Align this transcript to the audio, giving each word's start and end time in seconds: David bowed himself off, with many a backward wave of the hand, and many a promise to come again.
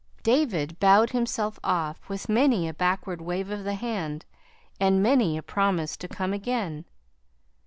David 0.23 0.79
bowed 0.79 1.11
himself 1.11 1.59
off, 1.63 2.09
with 2.09 2.27
many 2.27 2.67
a 2.67 2.73
backward 2.73 3.21
wave 3.21 3.51
of 3.51 3.63
the 3.63 3.75
hand, 3.75 4.25
and 4.79 5.03
many 5.03 5.37
a 5.37 5.43
promise 5.43 5.95
to 5.97 6.07
come 6.07 6.33
again. 6.33 6.85